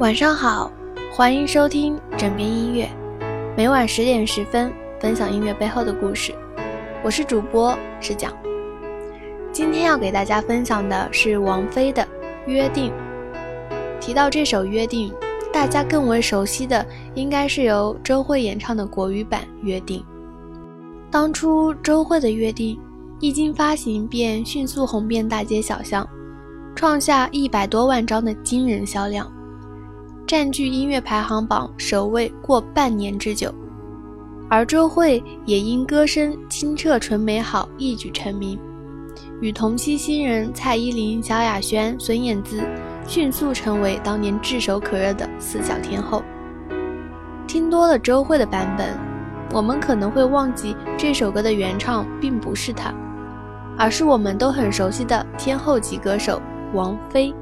[0.00, 0.72] 晚上好，
[1.12, 2.88] 欢迎收听枕边音乐，
[3.54, 6.34] 每晚十点十分分享音乐背后的故事。
[7.04, 8.32] 我是主播石讲，
[9.52, 12.02] 今天要给大家分享的是王菲的
[12.46, 12.90] 《约定》。
[14.00, 15.10] 提到这首《约定》，
[15.52, 20.00] 大家更为熟悉的应该是由周蕙演唱的国语版《约定》。
[21.10, 22.74] 当初周蕙的《约定》
[23.20, 26.08] 一经发行，便迅速红遍大街小巷，
[26.74, 29.30] 创下一百多万张的惊人销量。
[30.30, 33.52] 占据音乐排行榜首位过半年之久，
[34.48, 38.56] 而周蕙也因歌声清澈纯美好一举成名，
[39.40, 42.62] 与同期新人蔡依林、萧亚轩、孙燕姿
[43.08, 46.22] 迅速成为当年炙手可热的四小天后。
[47.48, 48.96] 听多了周蕙的版本，
[49.52, 52.94] 我们可能会忘记这首歌的原唱并不是她，
[53.76, 56.40] 而是我们都很熟悉的天后级歌手
[56.72, 57.34] 王菲。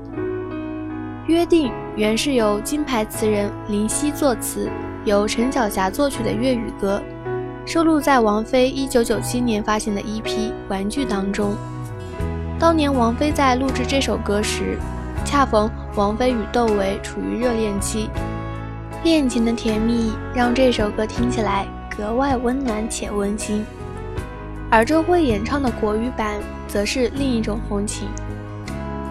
[1.28, 4.70] 约定原是由金牌词人林夕作词，
[5.04, 7.02] 由陈小霞作曲的粤语歌，
[7.66, 10.22] 收录在王菲1997年发行的 EP
[10.68, 11.54] 《玩具》当中。
[12.58, 14.78] 当年王菲在录制这首歌时，
[15.22, 18.08] 恰逢王菲与窦唯处于热恋期，
[19.04, 23.66] 恋情的甜蜜让这首歌听起来格外温暖且温馨。
[24.70, 28.08] 而周蕙演唱的国语版则是另一种风情。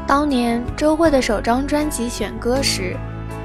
[0.08, 2.96] 当年周蕙的首张专辑选歌时，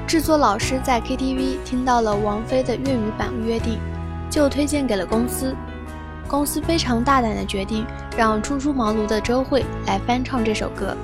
[0.07, 3.73] 制作老师在 KTV 听到了王菲的粤语版《约定》，
[4.29, 5.53] 就推荐给了公司。
[6.25, 10.95] 公司非常大胆的决定，让初出茅庐的周蕙来翻唱这首歌，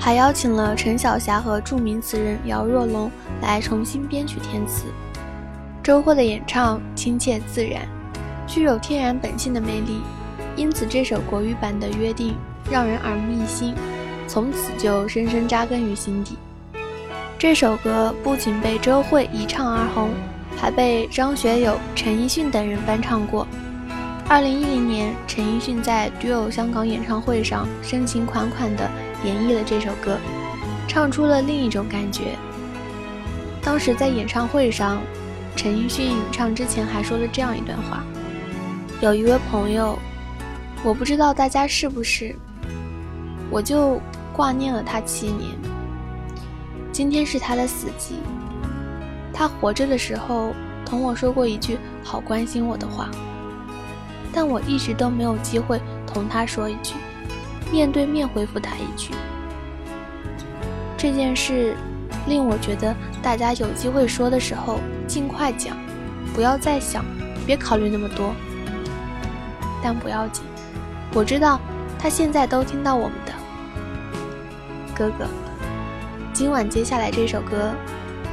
[0.00, 3.08] 还邀请了陈小霞和著名词人姚若龙
[3.40, 4.86] 来重新编曲填词。
[5.80, 7.86] 周蕙的演唱亲切自然，
[8.48, 10.02] 具有天然本性的魅力，
[10.56, 12.32] 因此这首国语版的《约定》
[12.68, 13.72] 让人耳目一新。
[14.26, 16.36] 从此就深深扎根于心底。
[17.38, 20.10] 这首歌不仅被周蕙一唱而红，
[20.56, 23.46] 还被张学友、陈奕迅等人翻唱过。
[24.28, 28.90] 二零一零年，陈奕迅在 Duo 香港演唱会上深情款款地
[29.22, 30.16] 演绎了这首歌，
[30.88, 32.36] 唱出了另一种感觉。
[33.62, 35.02] 当时在演唱会上，
[35.54, 38.02] 陈奕迅唱之前还说了这样一段话
[39.02, 39.98] ：“有一位朋友，
[40.82, 42.34] 我不知道大家是不是，
[43.50, 44.00] 我就。”
[44.36, 45.50] 挂念了他七年，
[46.92, 48.16] 今天是他的死期。
[49.32, 50.52] 他活着的时候
[50.84, 53.08] 同我说过一句好关心我的话，
[54.34, 56.96] 但我一直都没有机会同他说一句，
[57.72, 59.14] 面对面回复他一句。
[60.98, 61.74] 这件事
[62.26, 65.78] 令我觉得大家有机会说的时候尽快讲，
[66.34, 67.02] 不要再想，
[67.46, 68.34] 别考虑那么多。
[69.82, 70.44] 但不要紧，
[71.14, 71.58] 我知道
[71.98, 73.25] 他现在都听到我们。
[74.96, 75.26] 哥哥，
[76.32, 77.74] 今晚接下来这首歌，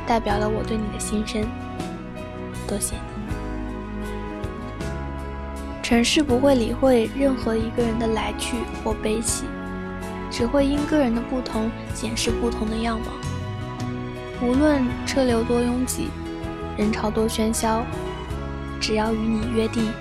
[0.08, 1.44] 代表了我对你的心声。
[2.66, 3.02] 多谢你。
[5.84, 9.44] 城市不会理会任何一个人的来去或悲喜，
[10.32, 13.08] 只会因个人的不同显示不同的样貌。
[14.42, 16.08] 无论车流多拥挤，
[16.78, 17.84] 人潮多喧嚣，
[18.80, 19.92] 只要与你约定，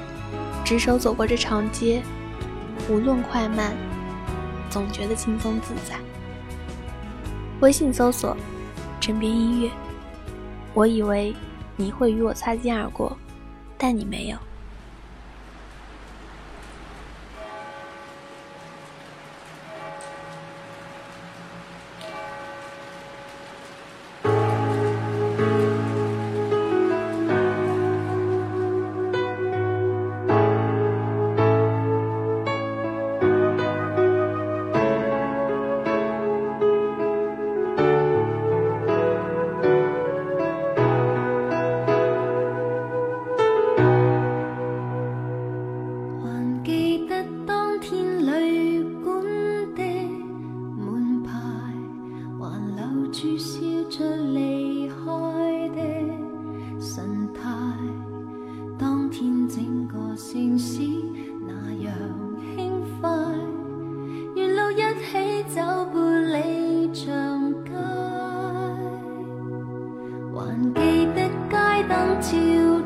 [0.64, 2.02] 执手走过这长街，
[2.88, 3.72] 无论快慢，
[4.70, 5.96] 总觉得轻松自在。
[7.62, 8.36] 微信搜索
[9.00, 9.70] “枕边音乐”，
[10.74, 11.32] 我以为
[11.76, 13.16] 你会与我擦肩而过，
[13.78, 14.36] 但你没有。
[70.34, 71.56] 还记得街
[71.88, 72.28] 灯照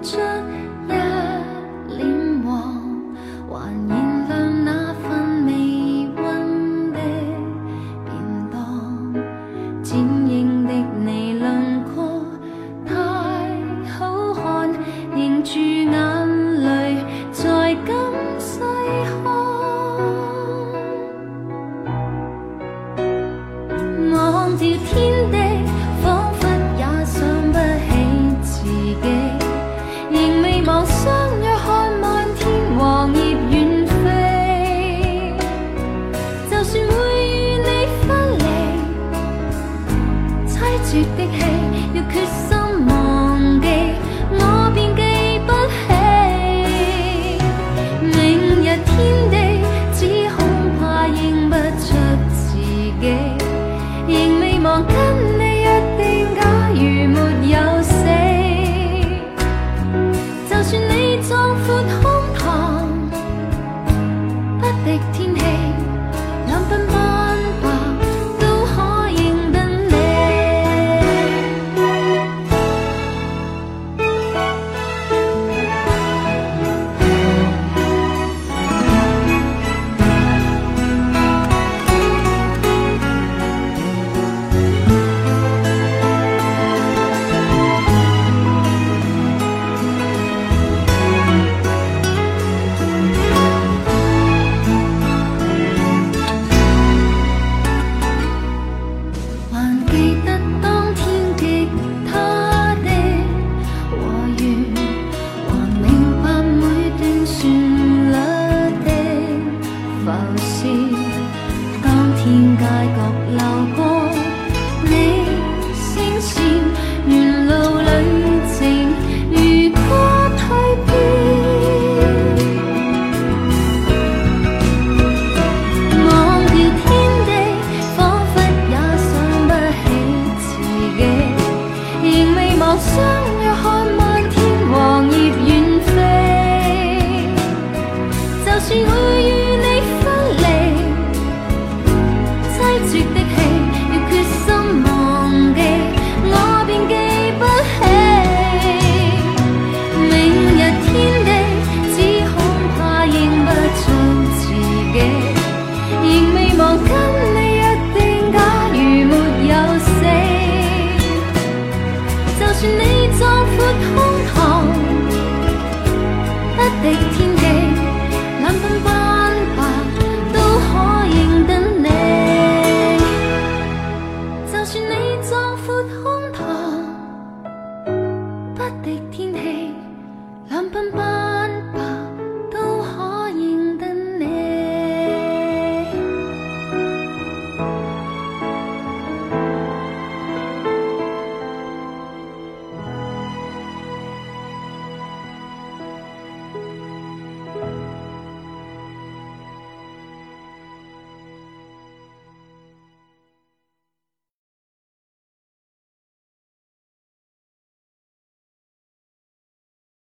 [0.03, 0.19] 出